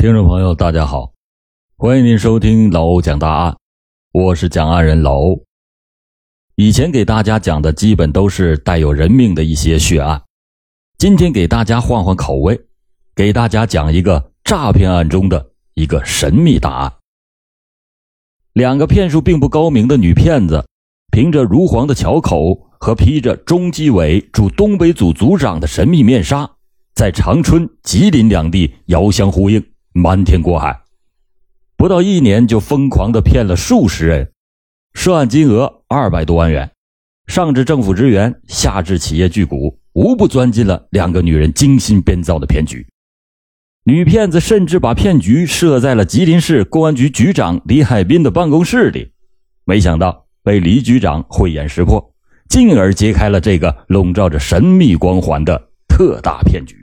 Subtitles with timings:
[0.00, 1.12] 听众朋友，大家好，
[1.76, 3.54] 欢迎您收听老欧讲大案，
[4.12, 5.44] 我是讲案人老欧。
[6.54, 10.22] 以前给大家讲的基本都是带有人命的一些血案，
[10.96, 12.58] 今天给大家换换口味，
[13.14, 16.94] 给大家讲一个诈骗案中的一个神秘大案。
[18.54, 20.64] 两个骗术并不高明的女骗子，
[21.12, 26.50] 凭着如簧的巧口和披着中纪委驻东北组组长的神秘面纱，
[26.94, 29.62] 在长春、吉林两地遥相呼应。
[30.00, 30.80] 瞒天过海，
[31.76, 34.32] 不到一年就疯狂的骗了数十人，
[34.94, 36.70] 涉案金额二百多万元，
[37.26, 39.52] 上至政府职员，下至企业巨贾，
[39.92, 42.86] 无不钻进了两个女人精心编造的骗局。
[43.84, 49.12] 女骗子甚至把骗局设在了吉林市公安局局长李海滨的办公室里，
[49.66, 52.14] 没想到被李局长慧眼识破，
[52.48, 56.79] 进而揭开了这个笼罩着神秘光环的特大骗局。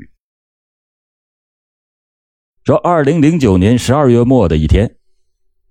[2.67, 4.97] 说，二零零九年十二月末的一天，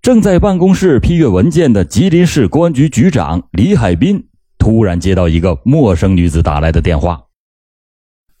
[0.01, 7.25] 正在办公室批阅文件的吉林市公安局局长李海滨突然接到一个陌生女子打来的电话，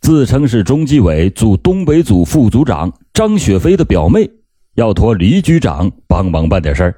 [0.01, 4.27] 自称是中纪委组东北组副组长张雪飞的表妹，
[4.73, 6.95] 要托李局长帮忙办点事儿。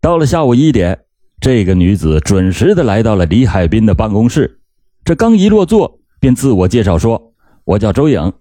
[0.00, 1.00] 到了下午一点，
[1.38, 4.62] 这个女子准时的来到了李海滨的办公室，
[5.04, 8.32] 这刚一落座，便自我介绍说：“我叫周颖。”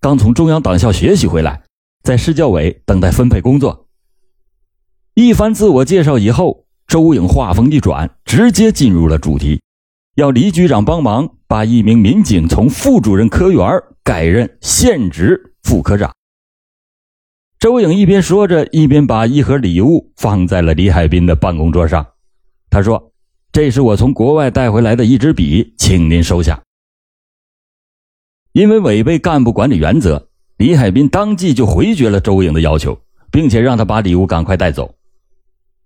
[0.00, 1.64] 刚从中央党校学习回来，
[2.04, 3.88] 在市教委等待分配工作。
[5.14, 9.60] 一番自我介绍以后，周颖话锋一转，直接进入了主题，
[10.14, 13.68] 要李局长帮忙把一名民警从副主任科员
[14.04, 16.12] 改任现职副科长。
[17.58, 22.06] 周颖一边说着，一边把一盒礼物放在了李海滨的办公桌上。
[22.70, 23.10] 他说
[23.50, 26.62] ：“这是我从国外带回来的一支笔，请您收下。”
[28.58, 32.98] 因为违背干部管理原则，李海滨当即就回绝了周颖的要求，
[33.30, 34.96] 并且让他把礼物赶快带走。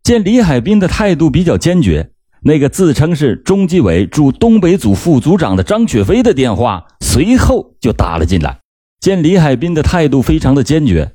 [0.02, 8.58] 见李海滨的态度比较坚决，那个自称是中纪委驻东北组副组长的张雪飞的电话随后就打了进来。
[9.00, 11.12] 见李海滨的态度非常的坚决，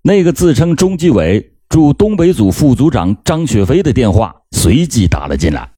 [0.00, 5.70] 那个自称中纪委驻东北组副组长张雪飞的电话随即打了进来。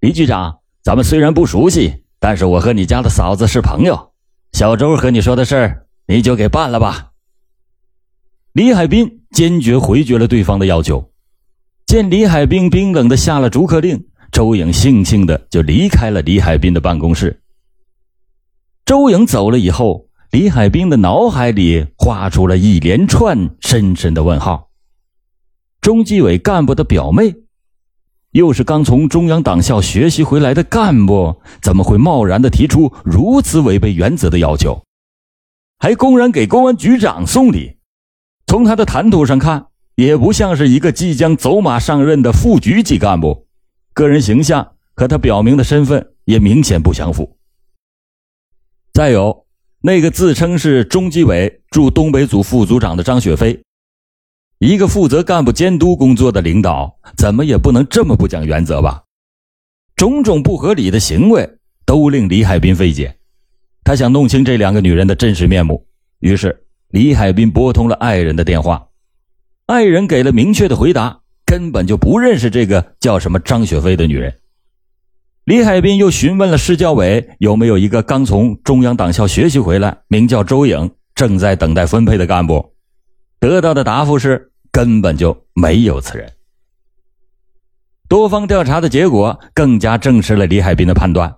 [0.00, 4.08] 李局长，咱们虽然不熟悉，但是我和你家的嫂子是朋友。
[4.52, 7.10] 小周和你说的事儿，你就给办了吧。
[8.52, 11.10] 李海滨坚决回绝了对方的要求。
[11.86, 17.42] 见李海滨冰冷的下了逐客令，周颖悻悻的就离开了李海滨的办公室。
[18.84, 24.70] 周颖走了以后，李海滨的脑海里画出了一连串深深的问号：
[25.80, 27.34] 中纪委干部的表妹。
[28.32, 34.82] 又是刚从中央党校学习回来的干部，怎么会贸然的提出如此违背原则的要求？
[35.78, 37.76] 还公然给公安局长送礼？
[38.46, 39.66] 从他的谈吐上看，
[39.96, 43.46] 也不像是一个即将走马上任的副局级干部，
[43.92, 47.36] 个人形象和他表明的身份也明显不相符。
[48.94, 49.44] 再有，
[49.82, 53.62] 那个自称是中纪委驻东北组副组长的张雪飞。
[54.64, 59.02] 一个负责干部监督工作的领导，怎么也不能这么不讲原则吧？
[59.96, 63.12] 种种不合理的行为都令李海滨费解。
[63.82, 65.84] 他想弄清这两个女人的真实面目，
[66.20, 68.86] 于是李海滨拨通了爱人的电话。
[69.66, 74.32] 爱人给了明确的回答，根本就不认识这个叫什么张雪飞的女人。
[75.44, 82.74] 李海滨又询问了市教委有没有一个刚从中央党校学习回来、名叫周颖、正在等待分配的干部，
[83.40, 84.50] 得到的答复是。
[84.72, 86.32] 根本就没有此人。
[88.08, 91.36] 多方调查的结果更加证实了李海滨的判断。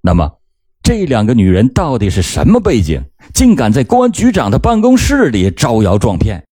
[0.00, 0.38] 那么，
[0.82, 6.44] 这两个女人到底是什么背景，竟敢在公安局长的办公室里招摇撞骗？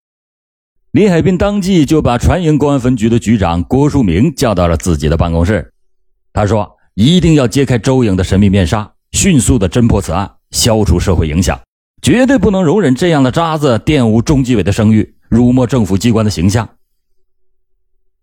[0.93, 5.73] 李海滨当即就把船营公安分局的局长郭树明叫到了自己的办公室。
[6.33, 11.61] 他说：“一定要揭开周颖的神秘面纱，迅速的侦破此案，消除社会影响，
[12.03, 16.69] 绝对不能容忍这样的渣子玷污中纪委的声誉。”辱没政府机关的形象。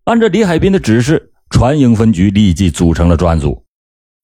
[0.03, 3.63] 按照李海滨的指示，船营分局立即组成了专案组，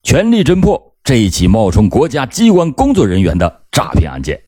[0.04, 4.42] 全力侦破这一起冒充国家机关工作人员的诈骗案件。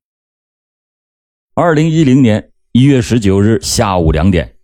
[1.55, 4.57] 二零一零年一月十九日下午两点，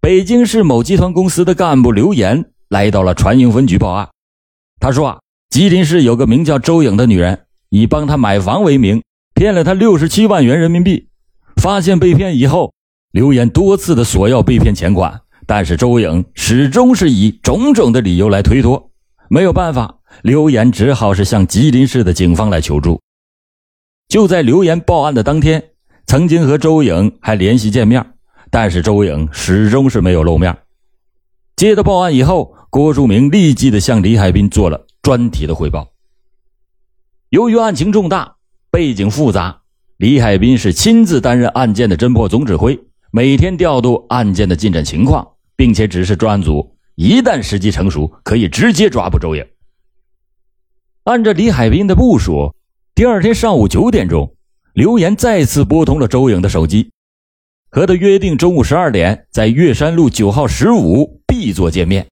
[0.00, 4.08] 北京市某集团公司的干部刘岩来到了船营分局报案。
[4.80, 5.20] 他说：“啊，
[5.50, 9.02] 吉林市有个名叫周颖的女人，以帮他买房为名，
[9.34, 11.08] 骗了他六十七万元人民币。
[11.56, 12.74] 发现被骗以后。”
[13.14, 18.90] 刘岩多次的索要被骗钱款，但是周颖始终是以种种的理由来推脱。
[19.30, 23.00] 没有办法，刘岩只好是向吉林市的警方来求助。
[24.08, 25.62] 就在刘岩报案的当天，
[26.08, 28.04] 曾经和周颖还联系见面，
[28.50, 30.58] 但是周颖始终是没有露面。
[31.54, 35.86] 接到报案以后，郭树明立即的向李海滨做了专题的汇报。
[37.28, 38.34] 由于案情重大，
[38.72, 39.60] 背景复杂，
[39.98, 42.76] 李海滨是亲自担任案件的侦破总指挥，
[43.16, 45.24] 每天调度案件的进展情况，
[45.54, 49.46] 并且指示专案组，一旦时机成熟，可以直接抓捕周颖。
[51.04, 52.52] 按照李海滨的部署，
[52.92, 54.34] 第二天上午九点钟，
[54.72, 56.90] 刘岩再次拨通了周颖的手机，
[57.70, 62.08] 和他约定中午十二点在岳山路九号十五 B 座见面。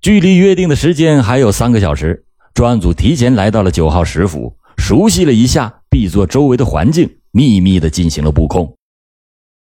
[0.00, 2.24] 距离约定的时间还有三个小时。
[2.54, 8.75] 专案组提前来到了九号十府，熟悉了一下 B 座周围的环境，秘密的进行了布控。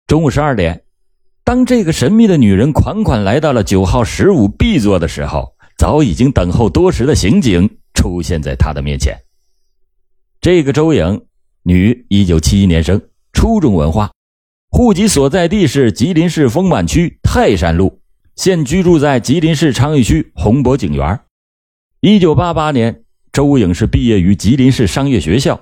[0.06, 0.84] 中午十二点，
[1.44, 9.18] 当这个神秘的女人款款来到了九号十五 B 座的时候，早已经等候多时的刑警出现在她的面前。
[10.42, 11.24] 这个周颖，
[11.62, 13.00] 女，一九七一年生，
[13.32, 14.12] 初中文化，
[14.70, 18.02] 户籍所在地是吉林市丰满区泰山路，
[18.36, 21.18] 现居住在吉林市昌邑区红博景园。
[22.00, 25.58] 一九八八年，周颖是毕业于吉林市商业学校，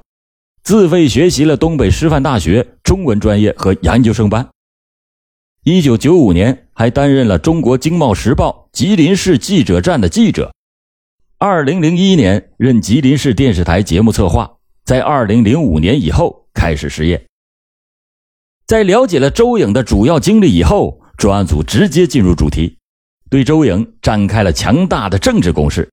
[0.63, 4.49] 自费学习了东北师范大学中文专业和研究生班。
[5.65, 10.53] 一九九五年，还担任了《中国经贸时报》吉林市记者站的记者。
[11.39, 14.53] 二零零一年，任吉林市电视台节目策划，
[14.85, 17.27] 在二零零五年以后开始失业。
[18.67, 22.79] 在了解了周颖的主要经历以后，专案组直接进入主题，
[23.29, 25.91] 对周颖展开了强大的政治攻势。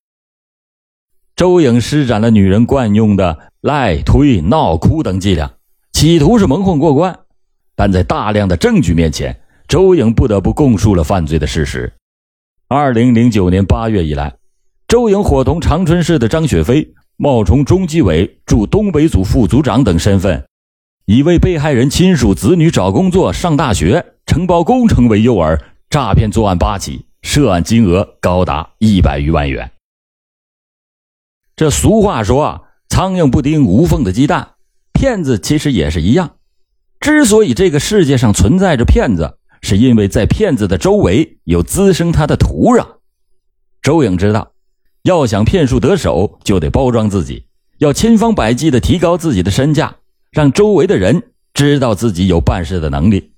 [1.35, 5.51] 周颖施展了女人惯用的赖、推、闹、哭等伎俩，
[5.91, 7.19] 企图是蒙混过关。
[7.75, 11.91] 但在大量的证据面前，周颖不得不供述了犯罪的事实。
[12.69, 14.33] 二零零九年八月以来，
[14.87, 20.45] 周颖伙同长春市的张雪飞冒充中纪委驻东北组副组长等身份，
[21.05, 25.59] 以为被害人亲属子女找工作、上大学、承包工程为诱饵，
[25.89, 29.69] 诈骗作案八起，涉案金额高达一百余万元。
[31.57, 32.61] 这俗话说啊，
[32.99, 34.55] 苍蝇不叮无缝的鸡蛋，
[34.91, 36.31] 骗子其实也是一样。
[36.99, 42.85] 之所以这个世界上存在着骗子，是因为在骗子的周围有滋生他的土壤。
[43.81, 44.51] 周颖知道，
[45.03, 47.45] 要想骗术得手，就得包装自己，
[47.77, 49.95] 要千方百计的提高自己的身价，
[50.29, 51.23] 让周围的人
[51.53, 53.31] 知道自己有办事的能力。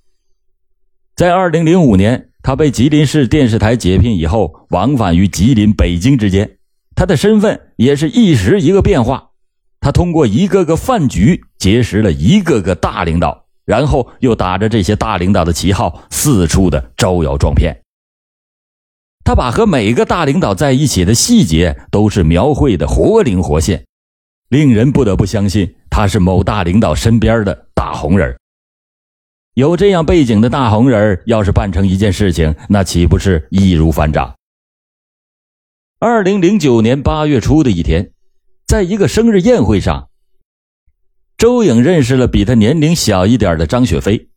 [1.16, 6.57] 在二零零五年，他被吉林市电视台解聘以后，往返于吉林、北京之间。
[6.96, 9.30] 他的身份也是一时一个变化，
[9.81, 17.81] 他通过一个个饭局结识了一个个大领导，然后又打着这些大领导的旗号四处的招摇撞骗。
[19.24, 23.86] 他把和每个大领导在一起的细节都是描绘的活灵活现，
[24.50, 28.38] 令人不得不相信他是某大领导身边的大红人。
[29.54, 34.36] 有这样背景的大红人，要是办成一件事情，那岂不是易如反掌？
[36.00, 38.12] 二零零九年八月初的一天，
[38.71, 40.07] 在一个生日宴会上，
[41.38, 44.29] 周颖认识了比他年龄小一点的张雪飞。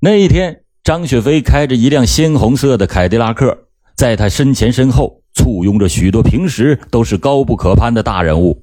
[0.00, 8.62] 那一天，张雪飞开着一辆鲜红色的凯迪拉克，在他身前身后簇拥着许多平时都是高不可攀的大人物。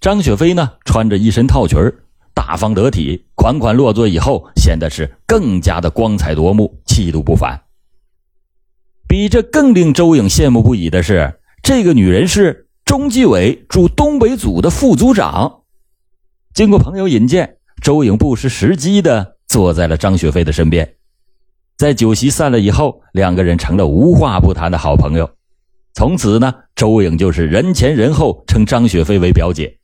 [0.00, 1.78] 张雪飞呢，穿着一身套裙
[2.34, 7.62] 大方得体，款款落座以后，显得是更加的光彩夺目，气度不凡。
[9.06, 15.62] 比这更令周颖羡慕不已的是，这个女人是中纪委驻东北组的副组长。
[16.54, 20.94] 经过朋友引荐，周颖不失时机的坐在了张雪飞的身边。
[21.76, 25.28] 在酒席散了以后，两个人成了无话不谈的好朋友。
[25.94, 29.76] 从此呢，周颖就是人前人后称张雪飞为表姐。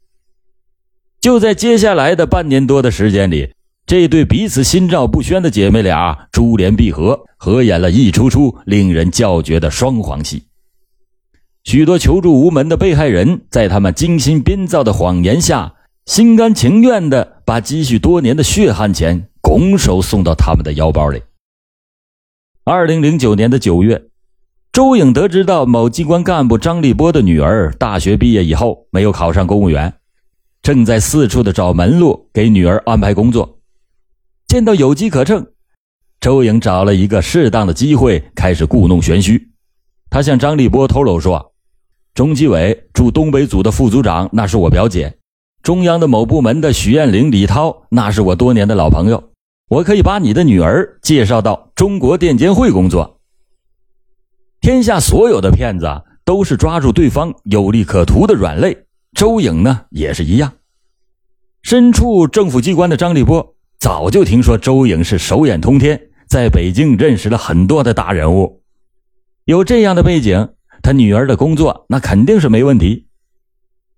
[1.21, 3.53] 就在接下来的半年多的时间里。
[3.85, 10.45] 这对彼此心照不宣的姐妹俩珠联璧合，合演了一出出令人叫绝的双簧戏。
[11.73, 15.73] 许多求助无门的被害人，在他们精心编造的谎言下，
[16.05, 21.23] 心甘情愿地把积蓄多年的血汗钱拱手送到他们的腰包里。
[22.65, 24.03] 二零零九年的九月，
[24.71, 29.95] 周颖得知到某机关干部张立波的女儿大学毕业以后没有考上公务员，
[30.61, 33.61] 正在四处的找门路给女儿安排工作。
[34.47, 35.47] 见到有机可乘，
[36.21, 39.49] 周颖找了一个适当的机会开始故弄玄虚。
[40.11, 41.52] 他向张立波透露说
[42.15, 45.17] ：“中纪委驻东北组的副组长那是我表姐，
[45.63, 49.31] 中央的某部门的许艳玲、李涛那是我多年的老朋友，
[49.71, 53.19] 我可以把你的女儿介绍到中国电监会工作。”
[54.61, 55.89] 天下所有的骗子
[56.23, 58.77] 都是抓住对方有利可图的软肋，
[59.17, 60.53] 周颖呢也是一样。
[61.63, 68.61] 身处政府机关的张立波早就听说周颖是手眼通天，在北京认识了很多的大人物，
[69.47, 70.51] 有这样的背景，
[70.83, 73.07] 他女儿的工作那肯定是没问题。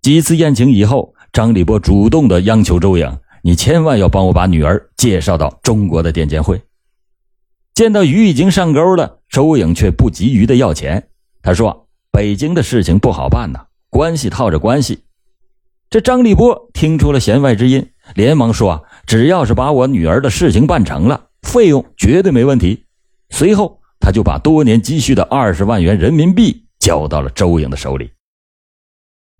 [0.03, 6.61] 几次宴请以后，张立波主动的央求周颖：“你千万要帮我把女儿介绍到中国的电监会。”
[7.75, 11.09] 见到鱼已经上钩了，周颖却不急于的要钱。
[11.43, 15.01] 他说：“北京的事情不好办呐，关系套着关系。”
[15.91, 22.85] 这张立波听出了弦外之音，连忙说：“只要是把我女儿的事情办成了，费用绝对没问题。”
[23.31, 28.13] 随后，他就把多年积蓄的二十万元人民币交到了周颖的手里。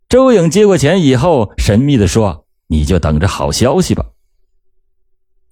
[0.09, 4.07] 周颖接过钱以后，神秘地说：“你就等着好消息吧。”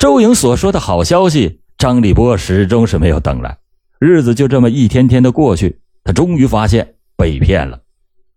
[0.00, 3.58] 周颖所说的好消息，张立波始终是没有等来。
[3.98, 7.82] 日子就这么一天天的过去，他终于发现被骗了，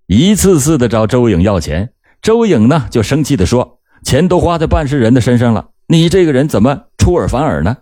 [0.08, 1.94] 一次次的找周颖要钱。
[2.22, 7.78] 周颖呢，就生气地说：“钱都花在办事人的身上了，你这个人怎么出尔反尔呢？”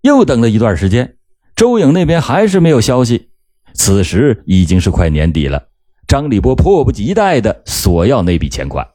[0.00, 1.18] 又等了一段时间，
[1.54, 3.28] 周颖那边还是没有消息。
[3.76, 5.68] 此时已经是快年底了，
[6.08, 8.88] 张立波迫不及待地索要那笔钱款。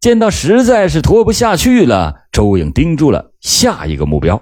[0.00, 4.40] 见到实在是拖不下去了，周颖盯住了下一个目标，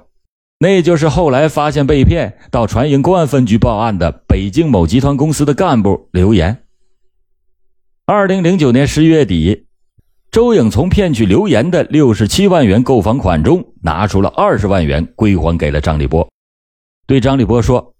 [0.58, 6.62] 那就是后来发现被骗到船营公安分局报案的北京某集团公司的干部刘岩。
[8.04, 9.66] 二零零九年十一月底，
[10.30, 16.28] 周颖从骗取刘岩的六十七万元购房款中拿出了二十万元归还给了张立波，
[17.06, 17.94] 对张立波说：“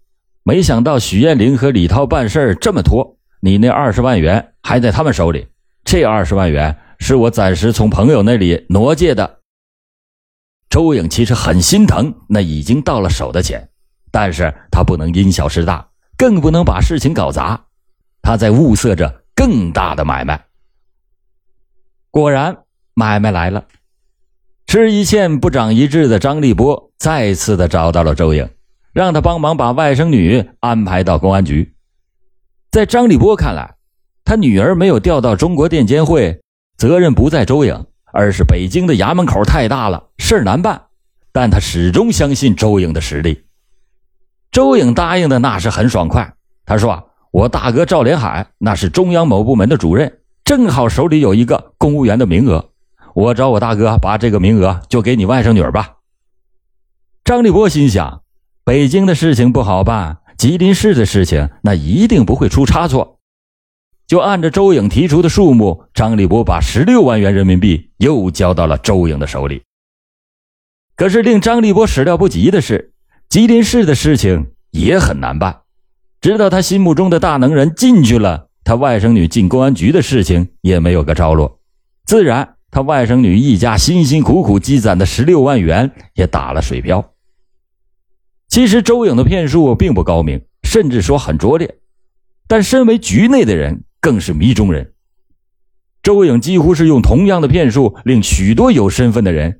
[0.47, 5.45] 没想到许艳玲和李涛办事这么拖，你那二十万元还在他们手里。
[5.83, 9.39] 这二十万元是我暂时从朋友那里挪借的。”
[10.71, 13.67] 周颖其实很心疼那已经到了手的钱，
[14.09, 15.85] 但是他不能因小失大，
[16.17, 17.65] 更不能把事情搞砸，
[18.21, 19.23] 他在物色着。
[19.35, 20.45] 更大的买卖，
[22.09, 22.57] 果然
[22.95, 23.65] 买卖来了。
[24.65, 28.49] 吃一堑不长一智的张立波再次的找到了周颖，
[28.97, 31.75] 让他帮忙把外甥女安排到公安局。
[32.71, 33.75] 在张立波看来，
[34.25, 36.41] 他女儿没有调到中国电监会，
[36.79, 40.81] 责任不在周颖，而是北京的衙门口太大了，事儿难办。
[41.31, 43.43] 但他始终相信周颖的实力。
[44.51, 46.33] 周颖答应的那是很爽快，
[46.65, 47.11] 他说。
[47.29, 52.71] 我大哥赵连海那是中央某部门的主任，正好手里有一个公务员的名额，
[53.13, 55.97] 我找我大哥把这个名额就给你外甥女儿吧。
[57.23, 58.23] 张立波心想，
[58.67, 63.17] 北京的事情不好办，吉林市的事情那一定不会出差错，
[64.05, 69.61] 就按照周颖提出的数目，张立波把十六万元人民币又交到了周颖的手里。
[70.97, 72.91] 可是令张立波始料不及的是，
[73.29, 75.61] 吉林市的事情也很难办。
[76.19, 81.61] 直到他心目中的大能人进去了，他外甥女进公安局的事情也没有个着落，
[82.05, 87.13] 自然他外甥女一家辛辛苦苦积攒的十六万元也打了水漂。
[88.57, 91.77] 其实周颖的骗术并不高明，甚至说很拙劣，
[92.47, 94.93] 但身为局内的人更是迷中人。
[96.01, 99.59] 周颖几乎是用同样的骗术，令许多有身份的人，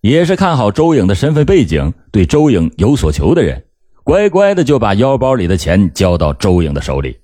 [0.00, 3.66] 也是看好周颖的身份背景，对周颖有所求的人。
[4.04, 7.18] 乖乖的就把腰包里的钱交到周颖的手里。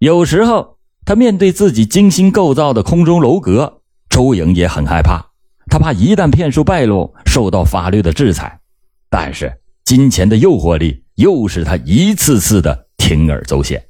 [0.00, 0.76] 有时候，
[1.06, 3.80] 他面对自己精心构造的空中楼阁，
[4.10, 5.30] 周颖也很害怕。
[5.70, 8.60] 他怕一旦骗术败露，受到法律的制裁。
[9.08, 9.50] 但是，
[9.88, 13.82] 金钱的诱惑力又使他一次次的铤而走险。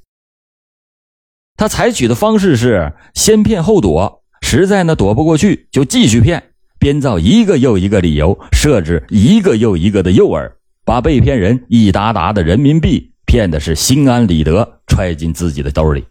[1.56, 6.40] 他采取的方式是先骗后躲，实在呢躲不过去，就继续骗，
[6.78, 10.48] 编造一个又一个理由，设置一个又一个的诱饵。
[10.84, 16.04] 把被骗人一沓沓的人民币骗的是心安理得，揣进自己的兜里，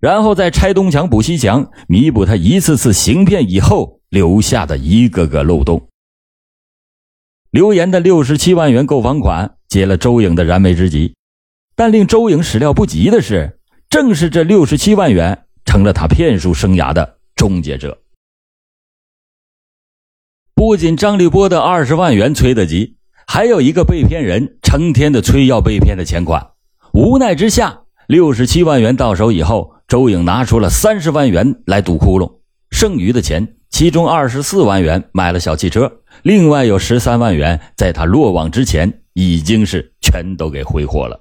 [0.00, 5.88] 然后再拆东墙补西墙，弥补他一次次行骗以后留下的一个个漏洞。
[7.50, 11.14] 刘岩的六十七万元购房款解了周颖的燃眉之急，
[11.74, 18.02] 但令周颖始料不及的是，正是这六十七万元成了他骗术生涯的终结者。
[20.54, 22.96] 不仅张立波的二十万元催得急。
[23.30, 26.52] 还有一个被骗人成天的催要被骗的钱款，
[26.94, 32.38] 无奈之下，六十七万元到手以后，周颖拿出了三十万元来堵窟窿，
[32.70, 41.20] 剩余的钱，其中二十四万元买了小汽车，另外有十三万元在他落网之前已经是全都给挥霍了。